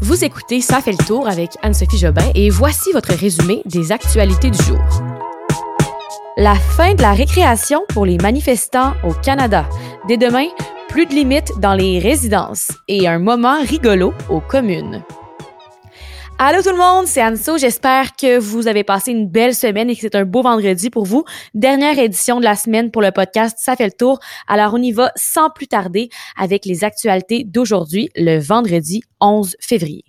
Vous 0.00 0.24
écoutez 0.24 0.60
Ça 0.60 0.80
fait 0.80 0.92
le 0.92 1.04
tour 1.06 1.28
avec 1.28 1.50
Anne-Sophie 1.62 1.98
Jobin 1.98 2.22
et 2.36 2.50
voici 2.50 2.92
votre 2.92 3.12
résumé 3.12 3.62
des 3.64 3.90
actualités 3.90 4.50
du 4.50 4.62
jour. 4.62 4.78
La 6.36 6.54
fin 6.54 6.94
de 6.94 7.02
la 7.02 7.12
récréation 7.12 7.82
pour 7.88 8.06
les 8.06 8.16
manifestants 8.16 8.92
au 9.02 9.12
Canada. 9.12 9.68
Dès 10.06 10.16
demain, 10.16 10.46
plus 10.88 11.06
de 11.06 11.14
limites 11.14 11.52
dans 11.58 11.74
les 11.74 11.98
résidences 11.98 12.70
et 12.86 13.08
un 13.08 13.18
moment 13.18 13.60
rigolo 13.60 14.14
aux 14.30 14.40
communes. 14.40 15.02
Allô 16.40 16.62
tout 16.62 16.70
le 16.70 16.76
monde, 16.76 17.06
c'est 17.06 17.20
Anso. 17.20 17.58
J'espère 17.58 18.14
que 18.14 18.38
vous 18.38 18.68
avez 18.68 18.84
passé 18.84 19.10
une 19.10 19.26
belle 19.26 19.56
semaine 19.56 19.90
et 19.90 19.96
que 19.96 20.00
c'est 20.02 20.14
un 20.14 20.24
beau 20.24 20.42
vendredi 20.42 20.88
pour 20.88 21.04
vous. 21.04 21.24
Dernière 21.52 21.98
édition 21.98 22.38
de 22.38 22.44
la 22.44 22.54
semaine 22.54 22.92
pour 22.92 23.02
le 23.02 23.10
podcast 23.10 23.58
Ça 23.60 23.74
fait 23.74 23.86
le 23.86 23.90
tour. 23.90 24.20
Alors 24.46 24.74
on 24.74 24.80
y 24.80 24.92
va 24.92 25.10
sans 25.16 25.50
plus 25.50 25.66
tarder 25.66 26.10
avec 26.36 26.64
les 26.64 26.84
actualités 26.84 27.42
d'aujourd'hui, 27.42 28.10
le 28.14 28.38
vendredi 28.38 29.02
11 29.20 29.56
février. 29.58 30.04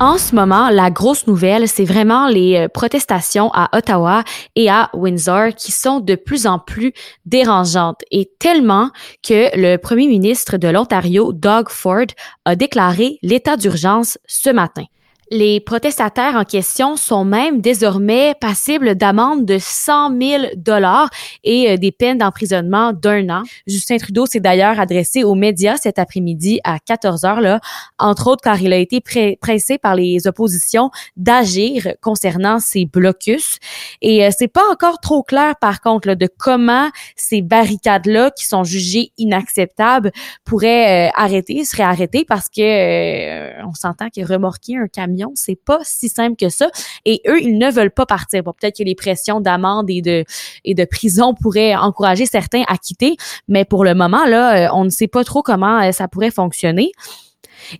En 0.00 0.16
ce 0.16 0.34
moment, 0.34 0.70
la 0.70 0.90
grosse 0.90 1.26
nouvelle, 1.26 1.68
c'est 1.68 1.84
vraiment 1.84 2.26
les 2.26 2.56
euh, 2.56 2.68
protestations 2.68 3.50
à 3.52 3.68
Ottawa 3.76 4.24
et 4.56 4.70
à 4.70 4.88
Windsor 4.94 5.54
qui 5.54 5.70
sont 5.70 6.00
de 6.00 6.14
plus 6.14 6.46
en 6.46 6.58
plus 6.58 6.94
dérangeantes 7.26 8.00
et 8.10 8.30
tellement 8.38 8.88
que 9.22 9.54
le 9.54 9.76
premier 9.76 10.06
ministre 10.06 10.56
de 10.56 10.68
l'Ontario, 10.68 11.34
Doug 11.34 11.68
Ford, 11.68 12.06
a 12.46 12.56
déclaré 12.56 13.18
l'état 13.20 13.58
d'urgence 13.58 14.16
ce 14.26 14.48
matin. 14.48 14.84
Les 15.32 15.60
protestataires 15.60 16.34
en 16.34 16.42
question 16.42 16.96
sont 16.96 17.24
même 17.24 17.60
désormais 17.60 18.34
passibles 18.40 18.96
d'amendes 18.96 19.46
de 19.46 19.58
100 19.60 20.20
000 20.20 20.42
dollars 20.56 21.08
et 21.44 21.70
euh, 21.70 21.76
des 21.76 21.92
peines 21.92 22.18
d'emprisonnement 22.18 22.92
d'un 22.92 23.30
an. 23.30 23.42
Justin 23.64 23.98
Trudeau 23.98 24.26
s'est 24.26 24.40
d'ailleurs 24.40 24.80
adressé 24.80 25.22
aux 25.22 25.36
médias 25.36 25.76
cet 25.76 26.00
après-midi 26.00 26.58
à 26.64 26.80
14 26.80 27.24
heures 27.24 27.40
là, 27.40 27.60
entre 28.00 28.26
autres 28.26 28.42
car 28.42 28.60
il 28.60 28.72
a 28.72 28.76
été 28.76 29.00
pressé 29.00 29.78
par 29.78 29.94
les 29.94 30.26
oppositions 30.26 30.90
d'agir 31.16 31.94
concernant 32.02 32.58
ces 32.58 32.86
blocus. 32.86 33.58
Et 34.02 34.26
euh, 34.26 34.30
c'est 34.36 34.48
pas 34.48 34.68
encore 34.72 34.98
trop 34.98 35.22
clair 35.22 35.54
par 35.60 35.80
contre 35.80 36.08
là, 36.08 36.16
de 36.16 36.28
comment 36.38 36.90
ces 37.14 37.40
barricades 37.40 38.06
là 38.06 38.32
qui 38.32 38.46
sont 38.46 38.64
jugées 38.64 39.12
inacceptables 39.16 40.10
pourraient 40.44 41.06
euh, 41.06 41.12
arrêter, 41.14 41.64
seraient 41.64 41.84
arrêtées 41.84 42.24
parce 42.24 42.48
que 42.48 43.64
on 43.64 43.74
s'entend 43.74 44.08
que 44.08 44.26
remorquer 44.26 44.76
un 44.76 44.88
camion 44.88 45.19
c'est 45.34 45.56
pas 45.56 45.78
si 45.82 46.08
simple 46.08 46.36
que 46.36 46.48
ça. 46.48 46.70
Et 47.04 47.20
eux, 47.28 47.40
ils 47.40 47.58
ne 47.58 47.70
veulent 47.70 47.90
pas 47.90 48.06
partir. 48.06 48.42
Bon, 48.42 48.52
peut-être 48.52 48.78
que 48.78 48.84
les 48.84 48.94
pressions 48.94 49.40
d'amende 49.40 49.90
et 49.90 50.02
de, 50.02 50.24
et 50.64 50.74
de 50.74 50.84
prison 50.84 51.34
pourraient 51.34 51.74
encourager 51.74 52.26
certains 52.26 52.62
à 52.68 52.76
quitter. 52.76 53.16
Mais 53.48 53.64
pour 53.64 53.84
le 53.84 53.94
moment, 53.94 54.24
là, 54.26 54.66
euh, 54.66 54.74
on 54.74 54.84
ne 54.84 54.90
sait 54.90 55.08
pas 55.08 55.24
trop 55.24 55.42
comment 55.42 55.80
euh, 55.80 55.92
ça 55.92 56.08
pourrait 56.08 56.30
fonctionner. 56.30 56.92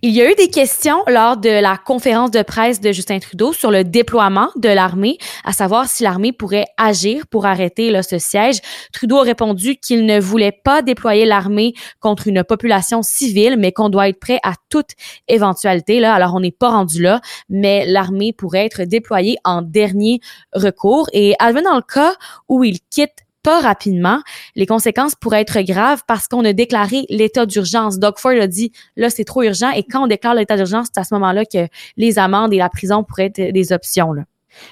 Il 0.03 0.11
y 0.11 0.21
a 0.23 0.31
eu 0.31 0.35
des 0.35 0.49
questions 0.49 1.03
lors 1.07 1.37
de 1.37 1.49
la 1.49 1.77
conférence 1.77 2.31
de 2.31 2.43
presse 2.43 2.81
de 2.81 2.93
Justin 2.93 3.19
Trudeau 3.19 3.53
sur 3.53 3.71
le 3.71 3.85
déploiement 3.85 4.49
de 4.57 4.69
l'armée, 4.69 5.19
à 5.45 5.53
savoir 5.53 5.87
si 5.87 6.03
l'armée 6.03 6.33
pourrait 6.33 6.67
agir 6.77 7.27
pour 7.27 7.47
arrêter 7.47 7.91
là, 7.91 8.03
ce 8.03 8.19
siège. 8.19 8.61
Trudeau 8.93 9.19
a 9.19 9.23
répondu 9.23 9.77
qu'il 9.77 10.07
ne 10.07 10.21
voulait 10.21 10.53
pas 10.65 10.83
déployer 10.83 11.25
l'armée 11.25 11.75
contre 12.01 12.29
une 12.29 12.45
population 12.45 13.03
civile, 13.03 13.57
mais 13.59 13.73
qu'on 13.73 13.89
doit 13.89 14.09
être 14.09 14.21
prêt 14.21 14.41
à 14.43 14.55
toute 14.69 14.91
éventualité. 15.29 16.05
Alors, 16.05 16.35
on 16.35 16.41
n'est 16.41 16.51
pas 16.51 16.71
rendu 16.71 17.03
là, 17.03 17.21
mais 17.49 17.87
l'armée 17.87 18.33
pourrait 18.33 18.67
être 18.67 18.83
déployée 18.83 19.37
en 19.45 19.63
dernier 19.63 20.21
recours. 20.55 21.09
Et 21.13 21.35
dans 21.41 21.77
le 21.77 21.83
cas 21.83 22.15
où 22.49 22.65
il 22.65 22.79
quitte 22.91 23.25
pas 23.43 23.61
rapidement, 23.61 24.21
les 24.55 24.67
conséquences 24.67 25.15
pourraient 25.15 25.43
être 25.43 25.61
graves 25.61 26.03
parce 26.07 26.29
qu'on 26.29 26.45
a 26.45 26.53
déclaré 26.53 27.05
l'état 27.09 27.47
d'urgence. 27.47 27.99
Doug 27.99 28.19
Ford 28.19 28.33
a 28.33 28.47
dit, 28.47 28.73
là, 28.97 29.11
c'est 29.11 29.25
trop 29.25 29.43
urgent. 29.43 29.71
Et 29.71 29.83
quand 29.83 30.05
on 30.05 30.07
déclare 30.07 30.35
l'état 30.35 30.57
d'urgence, 30.57 30.89
c'est 30.93 31.01
à 31.01 31.05
ce 31.05 31.15
moment-là 31.15 31.45
que 31.45 31.67
les 31.97 32.19
amendes 32.19 32.53
et 32.53 32.59
la 32.59 32.69
prison 32.69 33.05
pourraient 33.05 33.33
être 33.35 33.53
des 33.53 33.73
options. 33.73 34.15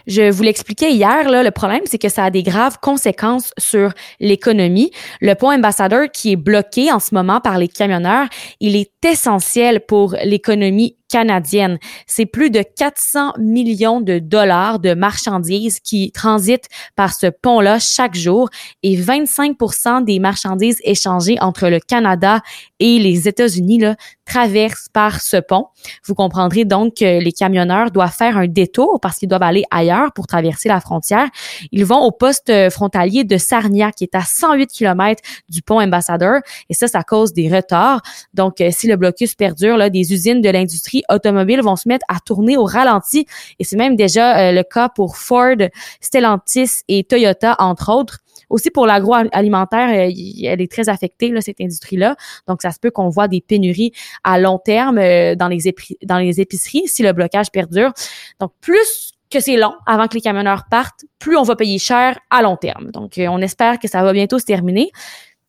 Je 0.07 0.31
vous 0.31 0.43
l'expliquais 0.43 0.93
hier, 0.93 1.31
le 1.31 1.51
problème, 1.51 1.83
c'est 1.85 1.99
que 1.99 2.09
ça 2.09 2.25
a 2.25 2.31
des 2.31 2.43
graves 2.43 2.79
conséquences 2.81 3.53
sur 3.59 3.93
l'économie. 4.21 4.91
Le 5.21 5.35
pont 5.35 5.53
ambassadeur 5.53 6.11
qui 6.13 6.33
est 6.33 6.37
bloqué 6.37 6.93
en 6.93 6.99
ce 6.99 7.15
moment 7.15 7.41
par 7.41 7.59
les 7.59 7.69
camionneurs, 7.69 8.27
il 8.61 8.77
est 8.77 8.91
essentiel 9.05 9.85
pour 9.87 10.17
l'économie 10.25 10.97
canadienne. 11.09 11.79
C'est 12.07 12.27
plus 12.27 12.51
de 12.51 12.63
400 12.63 13.33
millions 13.39 14.01
de 14.01 14.19
dollars 14.19 14.79
de 14.79 14.95
marchandises 14.95 15.81
qui 15.81 16.13
transitent 16.13 16.69
par 16.97 17.15
ce 17.15 17.27
pont-là 17.27 17.79
chaque 17.79 18.15
jour 18.15 18.51
et 18.83 18.97
25% 18.97 20.05
des 20.05 20.19
marchandises 20.19 20.79
échangées 20.85 21.37
entre 21.41 21.69
le 21.69 21.81
Canada 21.81 22.41
et 22.79 22.99
les 22.99 23.27
États-Unis 23.27 23.85
traversent 24.27 24.89
par 24.93 25.21
ce 25.21 25.39
pont. 25.39 25.67
Vous 26.05 26.15
comprendrez 26.15 26.65
donc 26.65 26.97
que 26.97 27.21
les 27.21 27.33
camionneurs 27.33 27.91
doivent 27.91 28.15
faire 28.15 28.37
un 28.37 28.47
détour 28.47 28.99
parce 29.01 29.17
qu'ils 29.17 29.29
doivent 29.29 29.43
aller 29.43 29.65
ailleurs 29.71 30.13
pour 30.13 30.27
traverser 30.27 30.69
la 30.69 30.81
frontière. 30.81 31.29
Ils 31.73 31.85
vont 31.85 32.01
au 32.01 32.11
poste 32.11 32.53
frontalier 32.71 33.25
de 33.25 33.39
Sarnia 33.39 33.93
qui 33.93 34.05
est 34.05 34.15
à 34.15 34.23
108 34.23 34.67
km 34.67 35.23
du 35.49 35.63
pont 35.63 35.81
Ambassadeur 35.81 36.41
et 36.69 36.75
ça, 36.75 36.89
ça 36.89 37.03
cause 37.03 37.33
des 37.33 37.49
retards. 37.49 38.03
Donc, 38.35 38.61
euh, 38.61 38.71
le 38.89 38.97
blocus 38.97 39.35
perdure, 39.35 39.77
là, 39.77 39.91
des 39.91 40.13
usines 40.13 40.41
de 40.41 40.49
l'industrie 40.49 41.03
automobiles 41.09 41.63
vont 41.63 41.77
se 41.77 41.89
mettre 41.89 42.05
à 42.09 42.21
tourner 42.21 42.57
au 42.57 42.65
ralenti. 42.65 43.27
Et 43.59 43.65
c'est 43.65 43.77
même 43.77 43.97
déjà 43.97 44.39
euh, 44.39 44.53
le 44.53 44.63
cas 44.63 44.89
pour 44.89 45.17
Ford, 45.17 45.57
Stellantis 46.01 46.83
et 46.89 47.05
Toyota, 47.05 47.57
entre 47.59 47.93
autres. 47.93 48.19
Aussi 48.51 48.71
pour 48.71 48.87
l'agroalimentaire, 48.87 49.89
euh, 49.91 50.13
elle 50.45 50.61
est 50.61 50.71
très 50.71 50.89
affectée, 50.89 51.31
là, 51.31 51.41
cette 51.41 51.61
industrie-là. 51.61 52.17
Donc, 52.47 52.63
ça 52.63 52.71
se 52.71 52.79
peut 52.79 52.91
qu'on 52.91 53.09
voit 53.09 53.29
des 53.29 53.41
pénuries 53.41 53.93
à 54.25 54.39
long 54.39 54.59
terme 54.59 54.99
euh, 54.99 55.35
dans, 55.35 55.49
les 55.49 55.59
dans 56.03 56.19
les 56.19 56.41
épiceries 56.41 56.85
si 56.87 57.03
le 57.03 57.13
blocage 57.13 57.51
perdure. 57.51 57.93
Donc, 58.41 58.53
plus 58.61 59.13
que 59.31 59.41
c'est 59.41 59.59
long 59.59 59.75
avant 59.87 60.09
que 60.09 60.15
les 60.15 60.23
camionneurs 60.23 60.65
partent, 60.71 61.05
plus 61.19 61.37
on 61.37 61.43
va 61.43 61.55
payer 61.55 61.79
cher 61.79 62.19
à 62.31 62.41
long 62.41 62.57
terme. 62.57 62.91
Donc, 62.93 63.13
on 63.19 63.43
espère 63.43 63.79
que 63.79 63.87
ça 63.87 64.03
va 64.03 64.15
bientôt 64.15 64.39
se 64.39 64.47
terminer 64.47 64.91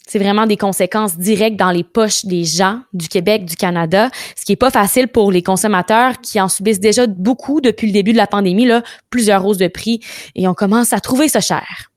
c'est 0.10 0.20
vraiment 0.20 0.48
des 0.48 0.58
conséquences 0.58 1.18
directes 1.18 1.56
dans 1.56 1.70
les 1.70 1.84
poches 1.84 2.26
des 2.26 2.44
gens 2.44 2.80
du 2.94 3.08
Québec, 3.08 3.46
du 3.46 3.56
Canada, 3.56 4.10
ce 4.36 4.44
qui 4.44 4.54
est 4.54 4.58
pas 4.58 4.72
facile 4.72 5.08
pour 5.08 5.32
les 5.32 5.44
consommateurs 5.44 6.20
qui 6.20 6.42
en 6.42 6.50
subissent 6.50 6.80
déjà 6.80 7.06
beaucoup 7.06 7.62
depuis 7.62 7.86
le 7.86 7.94
début 7.94 8.12
de 8.12 8.18
la 8.18 8.28
pandémie, 8.28 8.66
là, 8.66 8.82
plusieurs 9.12 9.46
hausses 9.46 9.58
de 9.58 9.68
prix, 9.68 10.00
et 10.36 10.48
on 10.48 10.56
commence 10.56 10.94
à 10.94 11.00
trouver 11.00 11.30
ça 11.30 11.42
cher. 11.42 11.92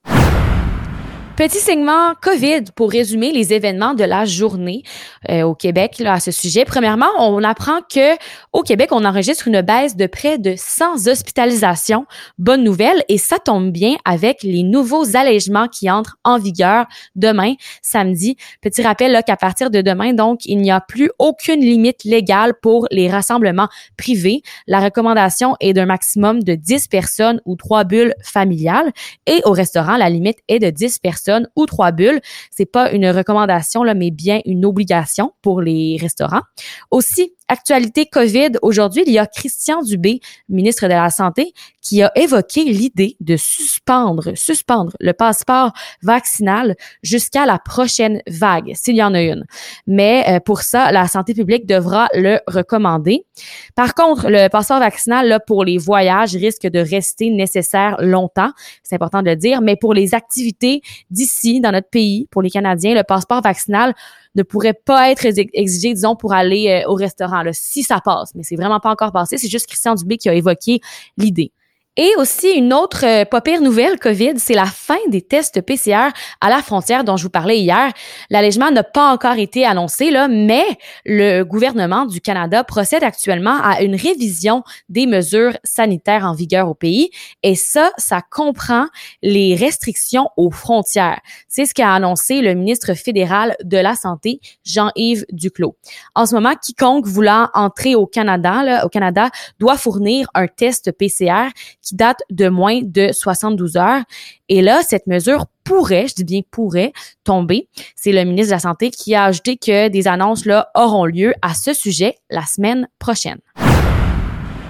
Petit 1.37 1.61
segment 1.61 2.13
COVID 2.21 2.65
pour 2.77 2.91
résumer 2.91 3.33
les 3.33 3.55
événements 3.55 3.95
de 3.95 4.05
la 4.05 4.27
journée 4.27 4.83
euh, 5.31 5.45
au 5.45 5.55
Québec 5.55 6.03
à 6.05 6.21
ce 6.21 6.31
sujet. 6.31 6.67
Premièrement, 6.67 7.09
on 7.19 7.43
apprend 7.43 7.81
que 7.91 8.17
au 8.53 8.61
Québec, 8.61 8.91
on 8.93 9.03
enregistre 9.07 9.49
une 9.49 9.63
baisse 9.63 9.97
de 9.97 10.07
près 10.07 10.37
de 10.37 10.55
100 10.55 11.09
hospitalisations. 11.09 12.05
Bonne 12.37 12.63
nouvelle 12.63 13.03
et 13.09 13.17
ça 13.17 13.39
tombe 13.39 13.73
bien 13.73 13.97
avec 14.05 14.43
les 14.43 14.63
nouveaux 14.63 15.17
allègements 15.17 15.69
qui 15.69 15.91
entrent 15.91 16.19
en 16.23 16.39
vigueur 16.39 16.85
demain, 17.15 17.55
samedi. 17.81 18.37
Petit 18.61 18.83
rappel 18.83 19.13
là 19.13 19.23
qu'à 19.23 19.39
partir 19.39 19.71
de 19.71 19.81
demain, 19.81 20.13
donc, 20.13 20.45
il 20.45 20.59
n'y 20.59 20.71
a 20.71 20.83
plus 20.83 21.11
aucune 21.19 21.61
limite 21.61 22.05
légale 22.05 22.53
pour 22.61 22.87
les 22.91 23.11
rassemblements 23.11 23.69
privés. 23.97 24.43
La 24.67 24.81
recommandation 24.81 25.57
est 25.61 25.73
d'un 25.73 25.87
maximum 25.87 26.43
de 26.43 26.55
10 26.55 26.89
personnes 26.89 27.41
ou 27.47 27.57
trois 27.57 27.85
bulles 27.85 28.15
familiales 28.23 28.93
et 29.27 29.41
au 29.47 29.53
restaurant, 29.53 29.97
la 29.97 30.11
limite 30.11 30.39
est 30.49 30.59
de 30.59 30.69
10 30.69 30.99
personnes 30.99 31.22
ou 31.57 31.67
trois 31.67 31.93
bulles. 31.93 32.21
C'est 32.51 32.67
pas 32.67 32.91
une 32.93 33.09
recommandation 33.09 33.83
là, 33.83 33.95
mais 33.95 34.11
bien 34.11 34.41
une 34.45 34.65
obligation 34.65 35.33
pour 35.43 35.61
les 35.61 35.97
restaurants. 36.01 36.43
Aussi, 36.91 37.35
Actualité 37.53 38.07
COVID, 38.07 38.53
aujourd'hui, 38.63 39.03
il 39.07 39.13
y 39.13 39.19
a 39.19 39.27
Christian 39.27 39.83
Dubé, 39.83 40.21
ministre 40.49 40.85
de 40.85 40.95
la 40.95 41.11
Santé, 41.11 41.53
qui 41.83 42.03
a 42.03 42.11
évoqué 42.15 42.65
l'idée 42.65 43.15
de 43.21 43.37
suspendre, 43.37 44.35
suspendre 44.35 44.93
le 45.01 45.13
passeport 45.13 45.75
vaccinal 46.01 46.77
jusqu'à 47.03 47.45
la 47.45 47.59
prochaine 47.59 48.23
vague, 48.27 48.73
s'il 48.75 48.97
y 48.97 49.03
en 49.03 49.13
a 49.13 49.21
une. 49.21 49.45
Mais 49.87 50.25
euh, 50.29 50.41
pour 50.41 50.63
ça, 50.63 50.93
la 50.93 51.07
santé 51.09 51.35
publique 51.35 51.67
devra 51.67 52.09
le 52.15 52.41
recommander. 52.47 53.27
Par 53.75 53.93
contre, 53.93 54.31
le 54.31 54.49
passeport 54.49 54.79
vaccinal, 54.79 55.29
là, 55.29 55.39
pour 55.39 55.63
les 55.63 55.77
voyages, 55.77 56.35
risque 56.35 56.67
de 56.67 56.79
rester 56.79 57.29
nécessaire 57.29 57.97
longtemps. 57.99 58.53
C'est 58.83 58.95
important 58.95 59.21
de 59.21 59.29
le 59.29 59.37
dire. 59.37 59.61
Mais 59.61 59.77
pour 59.77 59.93
les 59.93 60.15
activités 60.15 60.81
d'ici, 61.11 61.61
dans 61.61 61.73
notre 61.73 61.91
pays, 61.91 62.29
pour 62.31 62.41
les 62.41 62.51
Canadiens, 62.51 62.95
le 62.95 63.05
passeport 63.05 63.43
vaccinal 63.43 63.93
ne 64.35 64.43
pourrait 64.43 64.75
pas 64.75 65.11
être 65.11 65.27
exigé, 65.27 65.95
disons, 65.95 66.17
pour 66.17 66.33
aller 66.33 66.83
euh, 66.85 66.91
au 66.91 66.95
restaurant, 66.95 67.43
là, 67.43 67.53
si 67.53 67.83
ça 67.83 68.01
passe. 68.05 68.35
Mais 68.35 68.43
c'est 68.43 68.57
vraiment 68.57 68.81
pas 68.81 68.91
encore 68.91 69.13
passé. 69.13 69.39
C'est 69.39 69.49
juste 69.49 69.67
Christian 69.67 69.95
Dubé 69.95 70.17
qui 70.17 70.29
a 70.29 70.35
évoqué 70.35 70.81
l'idée. 71.17 71.53
Et 71.99 72.11
aussi 72.17 72.49
une 72.53 72.73
autre 72.73 73.05
euh, 73.05 73.27
pas 73.27 73.43
pire 73.43 73.61
nouvelle 73.61 73.99
COVID, 73.99 74.39
c'est 74.39 74.55
la 74.55 74.65
fin 74.65 74.97
des 75.09 75.21
tests 75.21 75.61
PCR 75.61 76.09
à 76.41 76.49
la 76.49 76.63
frontière 76.63 77.05
dont 77.05 77.19
je 77.19 77.25
vous 77.25 77.31
parlais 77.31 77.59
hier. 77.59 77.93
L'allègement 78.31 78.71
n'a 78.71 78.83
pas 78.83 79.13
encore 79.13 79.37
été 79.37 79.67
annoncé 79.67 80.11
là, 80.11 80.27
mais 80.27 80.65
le 81.05 81.43
gouvernement 81.43 82.07
du 82.07 82.23
Canada 82.23 82.65
procède 82.65 83.05
actuellement 83.05 83.59
à 83.63 83.83
une 83.83 83.95
révision 83.95 84.63
des 84.89 85.07
mesures 85.07 85.59
sanitaires 85.65 86.25
en 86.25 86.33
vigueur 86.33 86.71
au 86.71 86.75
pays 86.75 87.11
et 87.43 87.55
ça 87.55 87.91
ça 87.99 88.23
comprend 88.23 88.87
les 89.23 89.55
restrictions 89.55 90.31
aux 90.39 90.51
frontières. 90.51 91.21
C'est 91.47 91.67
ce 91.67 91.75
qu'a 91.75 91.93
annoncé 91.93 92.41
le 92.41 92.55
ministre 92.55 92.95
fédéral 92.95 93.55
de 93.65 93.77
la 93.77 93.97
santé 93.97 94.41
Jean-Yves 94.65 95.27
Duclos. 95.31 95.77
En 96.15 96.25
ce 96.25 96.35
moment, 96.35 96.55
quiconque 96.55 97.05
voulant 97.05 97.51
entrer 97.53 97.95
au 97.97 98.07
Canada 98.07 98.63
là, 98.63 98.87
au 98.87 98.89
Canada 98.89 99.29
doit 99.59 99.77
fournir 99.77 100.31
un 100.33 100.47
test 100.47 100.91
PCR 100.93 101.51
qui 101.83 101.97
date 101.97 102.21
de 102.31 102.49
moins 102.49 102.81
de 102.83 103.11
72 103.13 103.77
heures. 103.77 104.03
Et 104.49 104.63
là, 104.63 104.83
cette 104.83 105.07
mesure 105.07 105.47
pourrait, 105.65 106.07
je 106.09 106.15
dis 106.15 106.25
bien 106.25 106.41
pourrait, 106.51 106.93
tomber. 107.25 107.69
C'est 107.97 108.13
le 108.13 108.25
ministre 108.25 108.51
de 108.51 108.57
la 108.57 108.61
Santé 108.61 108.91
qui 108.91 109.15
a 109.15 109.25
ajouté 109.25 109.57
que 109.57 109.89
des 109.89 110.09
annonces 110.09 110.47
là 110.47 110.71
auront 110.75 111.05
lieu 111.05 111.35
à 111.43 111.55
ce 111.55 111.73
sujet 111.73 112.17
la 112.31 112.45
semaine 112.47 112.89
prochaine. 112.99 113.39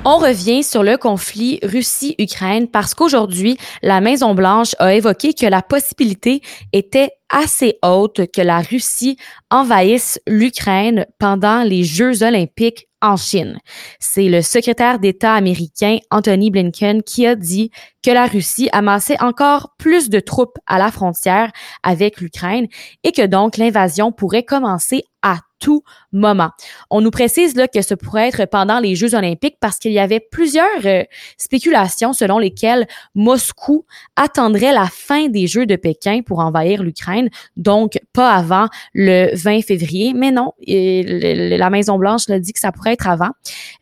On 0.05 0.17
revient 0.17 0.65
sur 0.65 0.83
le 0.83 0.97
conflit 0.97 1.61
Russie-Ukraine 1.63 2.67
parce 2.67 2.93
qu'aujourd'hui, 2.93 3.57
la 3.83 4.01
Maison-Blanche 4.01 4.75
a 4.81 4.95
évoqué 4.95 5.33
que 5.33 5.47
la 5.47 5.63
possibilité 5.63 6.41
était 6.73 7.11
assez 7.31 7.79
haute 7.85 8.27
que 8.33 8.43
la 8.43 8.63
Russie 8.63 9.17
envahisse 9.49 10.21
l'Ukraine 10.27 11.07
pendant 11.21 11.63
les 11.63 11.85
Jeux 11.85 12.25
olympiques 12.25 12.89
en 13.03 13.17
Chine. 13.17 13.59
C'est 14.01 14.29
le 14.29 14.41
secrétaire 14.41 14.99
d'État 14.99 15.35
américain 15.35 15.99
Anthony 16.11 16.51
Blinken 16.51 17.03
qui 17.03 17.27
a 17.27 17.35
dit 17.35 17.71
que 18.03 18.11
la 18.11 18.27
Russie 18.27 18.71
amassait 18.73 19.21
encore 19.21 19.75
plus 19.79 20.09
de 20.09 20.21
troupes 20.21 20.59
à 20.67 20.79
la 20.79 20.91
frontière 20.91 21.53
avec 21.83 22.21
l'Ukraine 22.21 22.69
et 23.05 23.13
que 23.13 23.27
donc 23.27 23.59
l'invasion 23.59 24.13
pourrait 24.13 24.45
commencer 24.45 25.05
à 25.23 25.39
tout 25.63 25.83
moment. 26.13 26.51
On 26.91 27.01
nous 27.01 27.11
précise 27.11 27.55
là 27.55 27.69
que 27.69 27.81
ce 27.81 27.95
pourrait 27.95 28.29
être 28.29 28.47
pendant 28.47 28.81
les 28.81 28.97
Jeux 28.97 29.15
olympiques 29.15 29.57
parce 29.61 29.79
qu'il 29.79 29.93
y 29.93 30.01
avait 30.01 30.21
plusieurs 30.21 30.67
euh, 30.85 31.05
spéculations 31.39 32.13
selon 32.13 32.39
lesquelles 32.39 32.87
Moscou 33.15 33.87
attendrait 34.17 34.73
la 34.73 34.87
fin 34.87 35.29
des 35.29 35.47
Jeux 35.47 35.65
de 35.65 35.77
Pékin 35.77 36.21
pour 36.27 36.41
envahir 36.41 36.83
l'Ukraine, 36.83 37.31
donc 37.57 37.99
pas 38.13 38.33
avant 38.33 38.67
le 38.93 39.35
20 39.35 39.63
février. 39.63 40.13
Mais 40.15 40.33
non, 40.33 40.53
la 40.67 41.71
Maison 41.71 41.97
Blanche 41.97 42.29
l'a 42.29 42.41
dit 42.41 42.53
que 42.53 42.61
ça 42.61 42.73
pourrait 42.73 42.95
être 42.95 43.09
avant. 43.09 43.31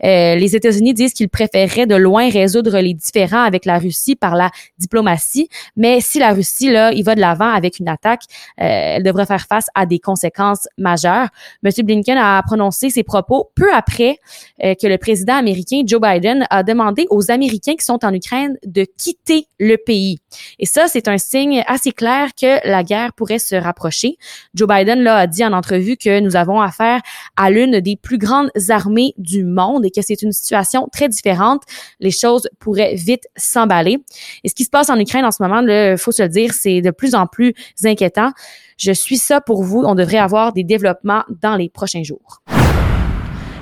Euh, 0.05 0.35
les 0.35 0.55
États-Unis 0.55 0.93
disent 0.93 1.15
qu'ils 1.15 1.31
préféreraient 1.31 1.87
de 1.87 1.97
loin 1.97 2.29
résoudre 2.29 2.79
les 2.79 2.93
différends 2.93 3.43
avec 3.43 3.65
la 3.65 3.79
Russie 3.79 4.17
par 4.17 4.37
la 4.37 4.51
diplomatie, 4.79 5.49
mais 5.77 6.01
si 6.01 6.19
la 6.19 6.33
Russie 6.33 6.71
là, 6.71 6.93
il 6.93 7.05
va 7.05 7.15
de 7.15 7.21
l'avant 7.21 7.51
avec 7.51 7.79
une 7.79 7.89
attaque, 7.89 8.23
euh, 8.61 8.97
elle 8.97 9.03
devrait 9.03 9.27
faire 9.27 9.47
face 9.47 9.67
à 9.75 9.87
des 9.87 9.99
conséquences 9.99 10.69
majeures. 10.77 11.29
M. 11.71 11.87
Blinken 11.87 12.19
a 12.19 12.43
prononcé 12.43 12.91
ses 12.91 13.03
propos 13.03 13.51
peu 13.55 13.73
après 13.73 14.19
euh, 14.63 14.75
que 14.75 14.87
le 14.87 14.99
président 14.99 15.35
américain 15.35 15.83
Joe 15.85 16.01
Biden 16.01 16.47
a 16.51 16.63
demandé 16.63 17.07
aux 17.11 17.31
Américains 17.31 17.75
qui 17.75 17.85
sont 17.85 18.05
en 18.05 18.13
Ukraine 18.13 18.57
de 18.65 18.87
quitter 18.99 19.47
le 19.59 19.77
pays. 19.77 20.19
Et 20.59 20.67
ça, 20.67 20.89
c'est 20.89 21.09
un 21.09 21.19
signe 21.19 21.63
assez 21.67 21.93
clair 21.93 22.31
que 22.41 22.67
la 22.69 22.83
guerre 22.83 23.13
pourrait 23.13 23.39
se 23.39 23.55
rapprocher. 23.55 24.17
Joe 24.55 24.69
Biden 24.69 25.03
là, 25.03 25.17
a 25.17 25.27
dit 25.27 25.45
en 25.45 25.53
entrevue 25.53 25.97
que 25.97 26.21
nous 26.21 26.37
avons 26.37 26.61
affaire 26.61 27.01
à 27.37 27.51
l'une 27.51 27.81
des 27.81 27.97
plus 27.97 28.19
grandes 28.19 28.51
armées 28.69 29.15
du 29.19 29.45
monde 29.45 29.85
et 29.85 29.91
que 29.91 30.03
c'est 30.03 30.23
une 30.23 30.33
situation 30.33 30.89
très 30.93 31.09
différente. 31.09 31.63
Les 32.01 32.11
choses 32.11 32.49
pourraient 32.59 32.95
vite 32.95 33.25
s'emballer. 33.37 33.99
Et 34.45 34.49
ce 34.49 34.55
qui 34.55 34.65
se 34.65 34.71
passe 34.71 34.91
en 34.91 34.99
Ukraine 34.99 35.25
en 35.25 35.31
ce 35.31 35.43
moment, 35.43 35.61
il 35.61 35.97
faut 35.99 36.13
se 36.13 36.23
le 36.23 36.29
dire, 36.29 36.53
c'est 36.55 36.81
de 36.81 36.91
plus 36.91 37.15
en 37.15 37.27
plus 37.27 37.55
inquiétant. 37.85 38.33
Je 38.81 38.93
suis 38.93 39.19
ça 39.19 39.43
pour 39.43 39.63
vous. 39.63 39.83
On 39.85 39.95
devrait 39.95 40.19
avoir 40.19 40.55
des 40.55 40.65
développements 40.65 41.23
dans 41.43 41.55
les 41.55 41.60
prochains 41.69 42.03
jours. 42.03 42.41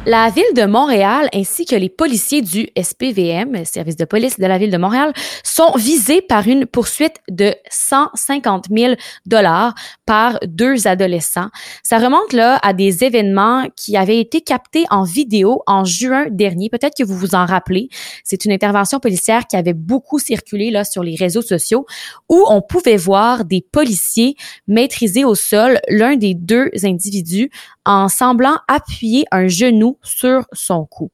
La 0.08 0.30
ville 0.30 0.54
de 0.56 0.64
Montréal 0.64 1.28
ainsi 1.34 1.66
que 1.66 1.76
les 1.76 1.90
policiers 1.90 2.40
du 2.40 2.70
SPVM, 2.82 3.66
service 3.66 3.96
de 3.96 4.06
police 4.06 4.38
de 4.38 4.46
la 4.46 4.56
ville 4.56 4.70
de 4.70 4.78
Montréal, 4.78 5.12
sont 5.44 5.72
visés 5.76 6.22
par 6.22 6.48
une 6.48 6.64
poursuite 6.64 7.16
de 7.28 7.54
150 7.68 8.68
000 8.74 8.94
dollars 9.26 9.74
par 10.06 10.38
deux 10.46 10.86
adolescents. 10.86 11.48
Ça 11.82 11.98
remonte 11.98 12.32
là 12.32 12.58
à 12.62 12.72
des 12.72 13.04
événements 13.04 13.66
qui 13.76 13.98
avaient 13.98 14.18
été 14.18 14.40
captés 14.40 14.86
en 14.88 15.02
vidéo 15.02 15.62
en 15.66 15.84
juin 15.84 16.24
dernier. 16.30 16.70
Peut-être 16.70 16.96
que 16.96 17.04
vous 17.04 17.18
vous 17.18 17.34
en 17.34 17.44
rappelez. 17.44 17.90
C'est 18.24 18.46
une 18.46 18.52
intervention 18.52 19.00
policière 19.00 19.46
qui 19.46 19.56
avait 19.56 19.74
beaucoup 19.74 20.18
circulé 20.18 20.70
là 20.70 20.84
sur 20.84 21.02
les 21.02 21.16
réseaux 21.16 21.42
sociaux 21.42 21.84
où 22.30 22.46
on 22.48 22.62
pouvait 22.62 22.96
voir 22.96 23.44
des 23.44 23.60
policiers 23.60 24.36
maîtriser 24.68 25.26
au 25.26 25.34
sol 25.34 25.80
l'un 25.88 26.16
des 26.16 26.32
deux 26.32 26.70
individus 26.82 27.50
en 27.88 28.08
semblant 28.08 28.58
appuyer 28.68 29.24
un 29.32 29.48
genou 29.48 29.98
sur 30.02 30.46
son 30.52 30.84
cou. 30.84 31.10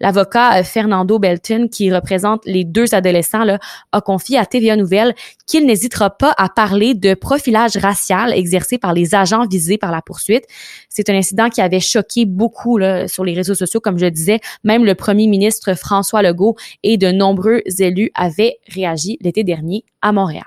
L'avocat 0.00 0.58
euh, 0.58 0.62
Fernando 0.62 1.18
Belton, 1.18 1.68
qui 1.70 1.92
représente 1.92 2.44
les 2.44 2.64
deux 2.64 2.94
adolescents, 2.94 3.44
là, 3.44 3.58
a 3.92 4.00
confié 4.00 4.38
à 4.38 4.46
TVA 4.46 4.76
Nouvelle 4.76 5.14
qu'il 5.46 5.66
n'hésitera 5.66 6.10
pas 6.10 6.34
à 6.36 6.48
parler 6.48 6.94
de 6.94 7.14
profilage 7.14 7.76
racial 7.76 8.32
exercé 8.32 8.78
par 8.78 8.92
les 8.92 9.14
agents 9.14 9.46
visés 9.46 9.78
par 9.78 9.90
la 9.90 10.02
poursuite. 10.02 10.44
C'est 10.88 11.10
un 11.10 11.14
incident 11.14 11.48
qui 11.48 11.60
avait 11.60 11.80
choqué 11.80 12.26
beaucoup 12.26 12.78
là, 12.78 13.08
sur 13.08 13.24
les 13.24 13.34
réseaux 13.34 13.54
sociaux, 13.54 13.80
comme 13.80 13.98
je 13.98 14.06
disais. 14.06 14.40
Même 14.64 14.84
le 14.84 14.94
premier 14.94 15.26
ministre 15.26 15.74
François 15.74 16.22
Legault 16.22 16.56
et 16.82 16.96
de 16.96 17.10
nombreux 17.10 17.62
élus 17.78 18.10
avaient 18.14 18.58
réagi 18.68 19.18
l'été 19.20 19.44
dernier 19.44 19.84
à 20.02 20.12
Montréal 20.12 20.44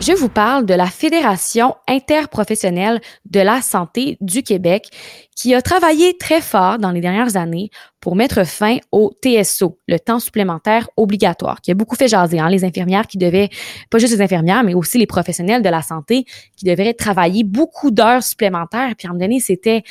je 0.00 0.12
vous 0.12 0.28
parle 0.28 0.64
de 0.64 0.74
la 0.74 0.86
Fédération 0.86 1.74
interprofessionnelle 1.88 3.00
de 3.24 3.40
la 3.40 3.60
santé 3.62 4.16
du 4.20 4.42
Québec 4.42 4.88
qui 5.34 5.54
a 5.54 5.62
travaillé 5.62 6.16
très 6.16 6.40
fort 6.40 6.78
dans 6.78 6.92
les 6.92 7.00
dernières 7.00 7.36
années 7.36 7.70
pour 8.00 8.14
mettre 8.14 8.46
fin 8.46 8.76
au 8.92 9.12
TSO, 9.22 9.78
le 9.88 9.98
temps 9.98 10.20
supplémentaire 10.20 10.88
obligatoire, 10.96 11.60
qui 11.60 11.70
a 11.72 11.74
beaucoup 11.74 11.96
fait 11.96 12.08
jaser, 12.08 12.38
hein, 12.38 12.48
les 12.48 12.64
infirmières 12.64 13.06
qui 13.06 13.18
devaient, 13.18 13.48
pas 13.90 13.98
juste 13.98 14.12
les 14.12 14.22
infirmières, 14.22 14.62
mais 14.62 14.74
aussi 14.74 14.98
les 14.98 15.06
professionnels 15.06 15.62
de 15.62 15.68
la 15.68 15.82
santé 15.82 16.24
qui 16.56 16.64
devaient 16.64 16.94
travailler 16.94 17.42
beaucoup 17.44 17.90
d'heures 17.90 18.22
supplémentaires. 18.22 18.94
Puis 18.96 19.08
à 19.08 19.10
un 19.10 19.14
moment 19.14 19.24
donné, 19.24 19.40
c'était 19.40 19.82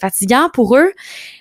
fatigant 0.00 0.48
pour 0.52 0.76
eux. 0.76 0.92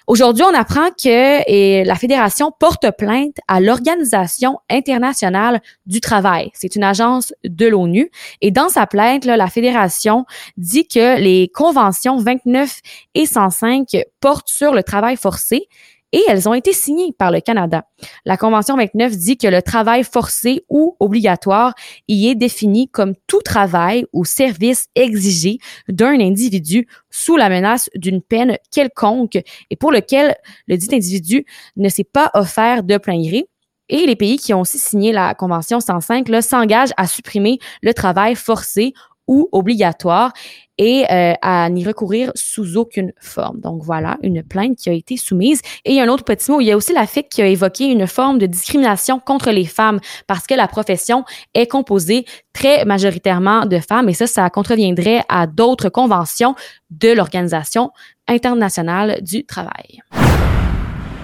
Aujourd'hui, 0.07 0.43
on 0.43 0.53
apprend 0.53 0.89
que 0.89 1.83
la 1.85 1.95
fédération 1.95 2.51
porte 2.57 2.85
plainte 2.97 3.37
à 3.47 3.59
l'Organisation 3.59 4.59
internationale 4.69 5.61
du 5.85 6.01
travail. 6.01 6.51
C'est 6.53 6.75
une 6.75 6.83
agence 6.83 7.33
de 7.43 7.65
l'ONU. 7.65 8.11
Et 8.41 8.51
dans 8.51 8.69
sa 8.69 8.85
plainte, 8.85 9.25
là, 9.25 9.37
la 9.37 9.47
fédération 9.47 10.25
dit 10.57 10.87
que 10.87 11.19
les 11.19 11.49
conventions 11.53 12.17
29 12.17 12.81
et 13.15 13.25
105 13.25 13.87
portent 14.19 14.49
sur 14.49 14.73
le 14.73 14.83
travail 14.83 15.17
forcé 15.17 15.67
et 16.11 16.23
elles 16.27 16.47
ont 16.49 16.53
été 16.53 16.73
signées 16.73 17.13
par 17.17 17.31
le 17.31 17.41
Canada. 17.41 17.85
La 18.25 18.37
Convention 18.37 18.77
29 18.77 19.17
dit 19.17 19.37
que 19.37 19.47
le 19.47 19.61
travail 19.61 20.03
forcé 20.03 20.65
ou 20.69 20.95
obligatoire 20.99 21.73
y 22.07 22.27
est 22.27 22.35
défini 22.35 22.89
comme 22.89 23.13
tout 23.27 23.41
travail 23.41 24.05
ou 24.13 24.25
service 24.25 24.87
exigé 24.95 25.59
d'un 25.87 26.19
individu 26.19 26.87
sous 27.09 27.37
la 27.37 27.49
menace 27.49 27.89
d'une 27.95 28.21
peine 28.21 28.57
quelconque 28.71 29.37
et 29.69 29.75
pour 29.75 29.91
lequel 29.91 30.35
le 30.67 30.77
dit 30.77 30.93
individu 30.93 31.45
ne 31.75 31.89
s'est 31.89 32.03
pas 32.03 32.31
offert 32.33 32.83
de 32.83 32.97
plein 32.97 33.21
gré. 33.21 33.47
Et 33.89 34.05
les 34.05 34.15
pays 34.15 34.37
qui 34.37 34.53
ont 34.53 34.61
aussi 34.61 34.79
signé 34.79 35.11
la 35.11 35.35
Convention 35.35 35.81
105 35.81 36.25
s'engagent 36.41 36.93
à 36.95 37.07
supprimer 37.07 37.59
le 37.81 37.93
travail 37.93 38.35
forcé 38.35 38.93
ou 39.31 39.47
obligatoire 39.53 40.33
et 40.77 41.05
euh, 41.09 41.33
à 41.41 41.69
n'y 41.69 41.85
recourir 41.85 42.31
sous 42.35 42.75
aucune 42.75 43.13
forme. 43.21 43.61
Donc 43.61 43.81
voilà, 43.81 44.17
une 44.23 44.43
plainte 44.43 44.75
qui 44.75 44.89
a 44.89 44.93
été 44.93 45.15
soumise. 45.15 45.61
Et 45.85 46.01
un 46.01 46.09
autre 46.09 46.25
petit 46.25 46.51
mot, 46.51 46.59
il 46.59 46.65
y 46.65 46.71
a 46.71 46.75
aussi 46.75 46.91
la 46.91 47.07
FIC 47.07 47.29
qui 47.29 47.41
a 47.41 47.47
évoqué 47.47 47.85
une 47.85 48.07
forme 48.07 48.39
de 48.39 48.45
discrimination 48.45 49.19
contre 49.19 49.51
les 49.51 49.65
femmes 49.65 50.01
parce 50.27 50.47
que 50.47 50.53
la 50.53 50.67
profession 50.67 51.23
est 51.53 51.67
composée 51.67 52.25
très 52.51 52.83
majoritairement 52.83 53.65
de 53.65 53.79
femmes 53.79 54.09
et 54.09 54.13
ça, 54.13 54.27
ça 54.27 54.49
contreviendrait 54.49 55.23
à 55.29 55.47
d'autres 55.47 55.87
conventions 55.87 56.55
de 56.89 57.13
l'Organisation 57.13 57.91
internationale 58.27 59.19
du 59.21 59.45
travail. 59.45 60.01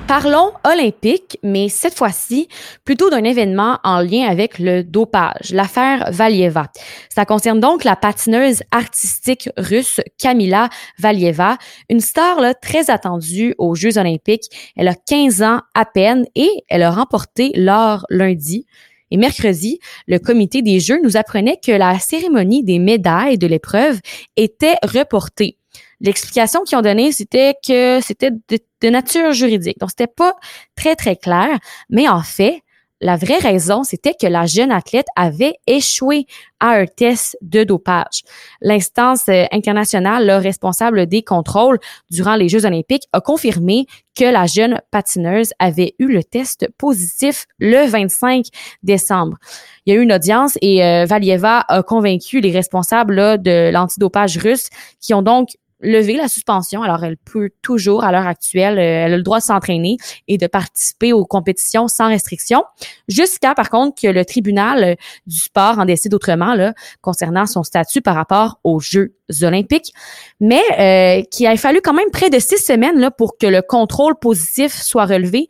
Parlons 0.08 0.54
olympique, 0.64 1.38
mais 1.44 1.68
cette 1.68 1.94
fois-ci 1.94 2.48
plutôt 2.86 3.10
d'un 3.10 3.26
événement 3.26 3.78
en 3.84 4.00
lien 4.00 4.26
avec 4.26 4.58
le 4.58 4.82
dopage, 4.82 5.52
l'affaire 5.52 6.10
Valieva. 6.12 6.68
Ça 7.10 7.26
concerne 7.26 7.60
donc 7.60 7.84
la 7.84 7.98
patineuse 7.98 8.64
artistique 8.72 9.50
russe 9.58 10.00
Kamila 10.18 10.70
Valieva, 10.98 11.58
une 11.90 12.00
star 12.00 12.38
très 12.62 12.90
attendue 12.90 13.54
aux 13.58 13.76
Jeux 13.76 13.98
olympiques. 13.98 14.50
Elle 14.78 14.88
a 14.88 14.96
15 14.96 15.44
ans 15.44 15.60
à 15.74 15.84
peine 15.84 16.26
et 16.36 16.50
elle 16.70 16.84
a 16.84 16.92
remporté 16.92 17.52
l'or 17.56 18.06
lundi. 18.10 18.66
Et 19.12 19.18
mercredi, 19.18 19.80
le 20.08 20.20
comité 20.20 20.62
des 20.62 20.80
Jeux 20.80 21.02
nous 21.04 21.18
apprenait 21.18 21.60
que 21.62 21.74
la 21.74 22.00
cérémonie 22.00 22.64
des 22.64 22.80
médailles 22.80 23.38
de 23.38 23.48
l'épreuve 23.48 24.00
était 24.38 24.78
reportée. 24.84 25.58
L'explication 26.02 26.64
qu'ils 26.64 26.78
ont 26.78 26.82
donnée, 26.82 27.12
c'était 27.12 27.56
que 27.66 28.00
c'était 28.02 28.32
de, 28.32 28.90
nature 28.90 29.34
juridique. 29.34 29.80
Donc, 29.80 29.90
c'était 29.90 30.08
pas 30.08 30.34
très, 30.76 30.96
très 30.96 31.16
clair. 31.16 31.58
Mais 31.90 32.08
en 32.08 32.22
fait, 32.22 32.62
La 33.00 33.16
vraie 33.16 33.38
raison, 33.38 33.84
c'était 33.84 34.16
que 34.20 34.26
la 34.26 34.48
jeune 34.48 34.72
athlète 34.72 35.06
avait 35.16 35.54
échoué 35.68 36.26
à 36.60 36.70
un 36.70 36.88
test 36.88 37.38
de 37.44 37.64
dopage. 37.64 38.24
L'instance 38.60 39.30
euh, 39.30 39.46
internationale 39.52 40.32
responsable 40.32 41.06
des 41.06 41.22
contrôles 41.22 41.78
durant 42.10 42.36
les 42.36 42.50
Jeux 42.50 42.66
olympiques 42.66 43.04
a 43.14 43.22
confirmé 43.22 43.86
que 44.16 44.26
la 44.26 44.48
jeune 44.48 44.82
patineuse 44.90 45.52
avait 45.60 45.94
eu 46.00 46.08
le 46.08 46.24
test 46.24 46.68
positif 46.80 47.46
le 47.60 47.88
25 47.88 48.48
décembre. 48.82 49.38
Il 49.86 49.94
y 49.94 49.96
a 49.96 50.00
eu 50.00 50.04
une 50.04 50.14
audience 50.14 50.58
et 50.62 50.84
euh, 50.84 51.06
Valieva 51.06 51.66
a 51.68 51.84
convaincu 51.84 52.42
les 52.42 52.52
responsables 52.52 53.40
de 53.44 53.70
l'antidopage 53.72 54.40
russe 54.40 54.70
qui 55.00 55.14
ont 55.14 55.22
donc 55.22 55.50
lever 55.80 56.16
la 56.16 56.28
suspension. 56.28 56.82
Alors, 56.82 57.04
elle 57.04 57.18
peut 57.18 57.50
toujours, 57.62 58.04
à 58.04 58.12
l'heure 58.12 58.28
actuelle, 58.28 58.80
euh, 58.80 59.06
elle 59.06 59.14
a 59.14 59.18
le 59.18 59.24
droit 59.24 59.40
de 59.40 59.44
s'entraîner 59.44 59.98
et 60.28 60.38
de 60.38 60.48
participer 60.48 61.14
aux 61.14 61.26
compétitions 61.26 61.88
sans 61.88 62.08
restriction, 62.08 62.64
jusqu'à, 63.08 63.54
par 63.54 63.70
contre, 63.70 64.02
que 64.02 64.08
le 64.08 64.26
tribunal 64.26 64.84
euh, 64.84 64.96
du 65.28 65.38
sport 65.38 65.78
en 65.80 65.86
décide 65.86 66.14
autrement 66.14 66.56
là, 66.56 66.74
concernant 67.02 67.46
son 67.46 67.64
statut 67.64 68.02
par 68.02 68.16
rapport 68.16 68.60
aux 68.64 68.80
Jeux 68.80 69.16
olympiques, 69.42 69.94
mais 70.40 70.62
euh, 70.80 71.24
qu'il 71.32 71.46
a 71.48 71.56
fallu 71.58 71.82
quand 71.82 71.94
même 71.94 72.10
près 72.12 72.30
de 72.30 72.40
six 72.40 72.58
semaines 72.58 73.00
là, 73.00 73.12
pour 73.12 73.38
que 73.38 73.48
le 73.48 73.62
contrôle 73.62 74.16
positif 74.16 74.74
soit 74.74 75.06
relevé. 75.06 75.48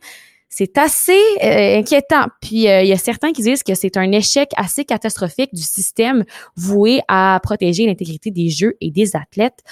C'est 0.50 0.78
assez 0.78 1.20
inquiétant. 1.40 2.24
Puis 2.40 2.64
il 2.64 2.86
y 2.86 2.92
a 2.92 2.96
certains 2.96 3.32
qui 3.32 3.42
disent 3.42 3.62
que 3.62 3.74
c'est 3.74 3.96
un 3.96 4.10
échec 4.10 4.50
assez 4.56 4.84
catastrophique 4.84 5.54
du 5.54 5.62
système 5.62 6.24
voué 6.56 7.00
à 7.06 7.38
protéger 7.42 7.86
l'intégrité 7.86 8.30
des 8.32 8.48
jeux 8.48 8.74
et 8.80 8.90
des 8.90 9.14
athlètes. 9.14 9.62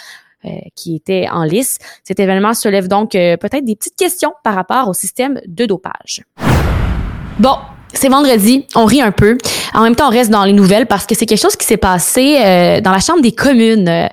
Euh, 0.45 0.51
qui 0.77 0.95
était 0.95 1.27
en 1.33 1.45
lice. 1.45 1.79
Cet 2.05 2.21
événement 2.21 2.53
soulève 2.53 2.89
donc 2.89 3.15
euh, 3.15 3.39
peut-être 3.39 3.65
des 3.65 3.75
petites 3.75 3.97
questions 3.97 4.35
par 4.45 4.55
rapport 4.55 4.87
au 4.87 4.93
système 4.93 5.41
de 5.47 5.65
dopage. 5.65 6.23
Bon, 7.39 7.57
c'est 7.95 8.11
vendredi, 8.11 8.67
on 8.75 8.85
rit 8.85 9.01
un 9.01 9.13
peu. 9.13 9.39
En 9.73 9.83
même 9.83 9.97
temps, 9.97 10.09
on 10.09 10.11
reste 10.11 10.31
dans 10.31 10.45
les 10.45 10.53
nouvelles 10.53 10.87
parce 10.87 11.07
que 11.07 11.15
c'est 11.15 11.25
quelque 11.25 11.41
chose 11.41 11.57
qui 11.57 11.67
s'est 11.67 11.79
passé 11.79 12.39
euh, 12.45 12.81
dans 12.83 12.93
la 12.93 13.01
Chambre 13.01 13.23
des 13.23 13.33
communes. 13.33 14.09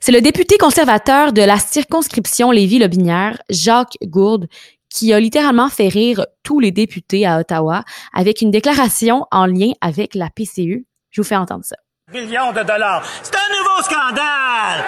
C'est 0.00 0.12
le 0.12 0.20
député 0.20 0.58
conservateur 0.58 1.32
de 1.32 1.42
la 1.42 1.56
circonscription 1.56 2.50
Lévis-Lobinière, 2.50 3.38
Jacques 3.48 3.96
Gourde, 4.04 4.48
qui 4.92 5.12
a 5.14 5.20
littéralement 5.20 5.68
fait 5.68 5.88
rire 5.88 6.26
tous 6.42 6.58
les 6.58 6.72
députés 6.72 7.26
à 7.26 7.38
Ottawa 7.38 7.84
avec 8.12 8.42
une 8.42 8.50
déclaration 8.50 9.24
en 9.30 9.46
lien 9.46 9.70
avec 9.80 10.16
la 10.16 10.28
PCU. 10.30 10.84
Je 11.10 11.22
vous 11.22 11.26
fais 11.26 11.36
entendre 11.36 11.64
ça 11.64 11.76
millions 12.12 12.52
de 12.52 12.62
dollars. 12.62 13.04
C'est 13.22 13.34
un 13.34 13.48
nouveau 13.56 13.82
scandale! 13.82 14.84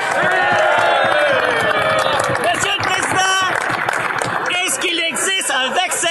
Monsieur 2.41 2.73
le 2.77 2.83
Président, 2.83 3.47
est-ce 4.65 4.81
qu'il 4.81 4.99
existe 4.99 5.51
un 5.51 5.69
vaccin 5.71 6.09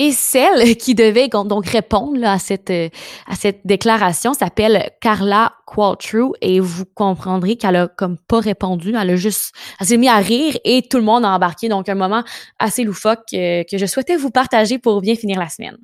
Et 0.00 0.12
celle 0.12 0.76
qui 0.76 0.94
devait 0.94 1.28
donc 1.28 1.66
répondre 1.66 2.24
à 2.24 2.38
cette 2.38 2.70
à 2.70 3.34
cette 3.34 3.60
déclaration 3.64 4.32
s'appelle 4.32 4.90
Carla 5.00 5.52
Qualtrue 5.66 6.32
et 6.40 6.60
vous 6.60 6.84
comprendrez 6.94 7.56
qu'elle 7.56 7.76
a 7.76 7.88
comme 7.88 8.16
pas 8.16 8.38
répondu, 8.38 8.94
elle 8.96 9.10
a 9.10 9.16
juste 9.16 9.52
elle 9.80 9.86
s'est 9.88 9.96
mise 9.96 10.10
à 10.10 10.18
rire 10.18 10.56
et 10.64 10.82
tout 10.82 10.98
le 10.98 11.04
monde 11.04 11.24
a 11.24 11.30
embarqué 11.30 11.68
donc 11.68 11.88
un 11.88 11.96
moment 11.96 12.22
assez 12.60 12.84
loufoque 12.84 13.20
que, 13.30 13.68
que 13.68 13.76
je 13.76 13.86
souhaitais 13.86 14.16
vous 14.16 14.30
partager 14.30 14.78
pour 14.78 15.00
bien 15.00 15.16
finir 15.16 15.38
la 15.40 15.48
semaine. 15.48 15.76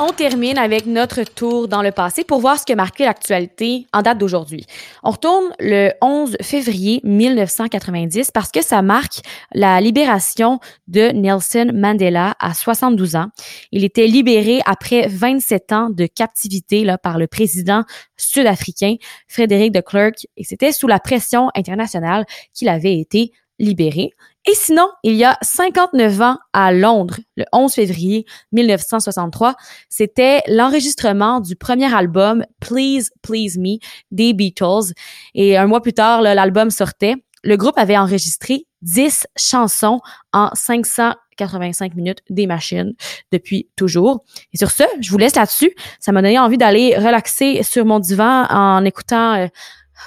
On 0.00 0.12
termine 0.12 0.58
avec 0.58 0.86
notre 0.86 1.24
tour 1.24 1.66
dans 1.66 1.82
le 1.82 1.90
passé 1.90 2.22
pour 2.22 2.38
voir 2.38 2.56
ce 2.56 2.64
que 2.64 2.72
marqué 2.72 3.04
l'actualité 3.04 3.88
en 3.92 4.00
date 4.00 4.18
d'aujourd'hui. 4.18 4.64
On 5.02 5.10
retourne 5.10 5.52
le 5.58 5.90
11 6.00 6.36
février 6.40 7.00
1990 7.02 8.30
parce 8.30 8.52
que 8.52 8.62
ça 8.62 8.80
marque 8.80 9.22
la 9.52 9.80
libération 9.80 10.60
de 10.86 11.10
Nelson 11.10 11.72
Mandela 11.74 12.36
à 12.38 12.54
72 12.54 13.16
ans. 13.16 13.26
Il 13.72 13.82
était 13.82 14.06
libéré 14.06 14.60
après 14.66 15.08
27 15.08 15.72
ans 15.72 15.90
de 15.90 16.06
captivité 16.06 16.84
là, 16.84 16.96
par 16.96 17.18
le 17.18 17.26
président 17.26 17.82
sud-africain 18.16 18.94
Frédéric 19.26 19.72
de 19.72 19.80
Klerk 19.80 20.28
et 20.36 20.44
c'était 20.44 20.70
sous 20.70 20.86
la 20.86 21.00
pression 21.00 21.48
internationale 21.56 22.24
qu'il 22.54 22.68
avait 22.68 23.00
été 23.00 23.32
libéré. 23.58 24.12
Et 24.46 24.54
sinon, 24.54 24.88
il 25.02 25.14
y 25.14 25.24
a 25.24 25.36
59 25.42 26.20
ans 26.22 26.38
à 26.52 26.72
Londres, 26.72 27.18
le 27.36 27.44
11 27.52 27.72
février 27.72 28.24
1963, 28.52 29.56
c'était 29.88 30.42
l'enregistrement 30.46 31.40
du 31.40 31.54
premier 31.56 31.92
album 31.92 32.44
Please 32.60 33.10
Please 33.20 33.58
Me 33.58 33.78
des 34.10 34.32
Beatles. 34.32 34.94
Et 35.34 35.56
un 35.56 35.66
mois 35.66 35.82
plus 35.82 35.92
tard, 35.92 36.22
l'album 36.22 36.70
sortait. 36.70 37.16
Le 37.44 37.56
groupe 37.56 37.78
avait 37.78 37.98
enregistré 37.98 38.66
10 38.82 39.26
chansons 39.36 40.00
en 40.32 40.50
585 40.54 41.94
minutes 41.94 42.20
des 42.30 42.46
machines 42.46 42.94
depuis 43.32 43.68
toujours. 43.76 44.24
Et 44.52 44.58
sur 44.58 44.70
ce, 44.70 44.84
je 45.00 45.10
vous 45.10 45.18
laisse 45.18 45.36
là-dessus. 45.36 45.74
Ça 46.00 46.12
m'a 46.12 46.22
donné 46.22 46.38
envie 46.38 46.58
d'aller 46.58 46.96
relaxer 46.96 47.62
sur 47.62 47.84
mon 47.84 47.98
divan 47.98 48.46
en 48.48 48.84
écoutant 48.84 49.34
euh, 49.34 49.46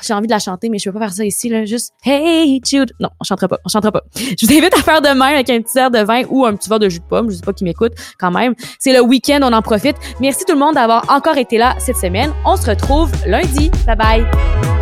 j'ai 0.02 0.14
envie 0.14 0.28
de 0.28 0.32
la 0.32 0.40
chanter, 0.40 0.70
mais 0.70 0.80
je 0.80 0.90
peux 0.90 0.98
pas 0.98 1.06
faire 1.06 1.14
ça 1.14 1.26
ici, 1.26 1.50
là. 1.50 1.66
Juste, 1.66 1.94
hey, 2.04 2.62
Jude. 2.66 2.92
Non, 3.00 3.10
on 3.20 3.24
chantera 3.24 3.48
pas. 3.48 3.60
On 3.66 3.70
chantera 3.70 3.92
pas. 3.92 4.04
Je 4.16 4.46
vous 4.46 4.52
invite 4.52 4.74
à 4.78 4.82
faire 4.82 5.02
de 5.02 5.08
même 5.08 5.22
avec 5.22 5.50
un 5.50 5.62
petit 5.62 5.74
verre 5.74 5.92
de 5.92 6.00
vin 6.00 6.24
ou 6.30 6.46
un 6.46 6.56
petit 6.56 6.70
verre 6.70 6.80
de 6.80 6.90
jus 6.90 7.00
de 7.00 7.06
pomme. 7.06 7.30
Je 7.30 7.36
sais 7.36 7.42
pas 7.42 7.54
qui 7.54 7.64
m'écoute 7.64 7.94
quand 8.20 8.32
même. 8.32 8.56
C'est 8.80 8.94
le 8.94 9.02
week-end, 9.02 9.40
on 9.44 9.54
en 9.54 9.62
profite. 9.62 9.96
Merci 10.20 10.46
tout 10.46 10.54
le 10.54 10.60
monde 10.60 10.76
d'avoir 10.76 11.10
encore 11.10 11.38
été 11.38 11.58
là 11.58 11.76
cette 11.80 11.98
semaine. 11.98 12.32
On 12.46 12.56
se 12.56 12.70
retrouve 12.70 13.12
lundi. 13.26 13.72
Bye 13.86 13.96
bye. 13.96 14.81